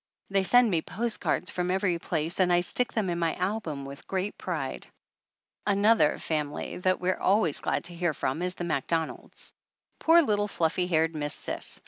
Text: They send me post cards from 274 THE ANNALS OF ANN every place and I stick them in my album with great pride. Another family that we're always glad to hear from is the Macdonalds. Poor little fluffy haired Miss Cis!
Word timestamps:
They 0.31 0.41
send 0.41 0.71
me 0.71 0.81
post 0.81 1.19
cards 1.21 1.51
from 1.51 1.67
274 1.67 1.69
THE 1.69 1.93
ANNALS 1.93 2.09
OF 2.09 2.09
ANN 2.09 2.09
every 2.09 2.09
place 2.09 2.39
and 2.39 2.53
I 2.53 2.59
stick 2.67 2.93
them 2.93 3.09
in 3.11 3.19
my 3.19 3.35
album 3.35 3.85
with 3.85 4.07
great 4.07 4.35
pride. 4.35 4.87
Another 5.67 6.17
family 6.17 6.77
that 6.79 6.99
we're 6.99 7.17
always 7.19 7.59
glad 7.59 7.83
to 7.83 7.95
hear 7.95 8.15
from 8.15 8.41
is 8.41 8.55
the 8.55 8.63
Macdonalds. 8.63 9.53
Poor 9.99 10.23
little 10.23 10.47
fluffy 10.47 10.87
haired 10.87 11.13
Miss 11.13 11.35
Cis! 11.35 11.79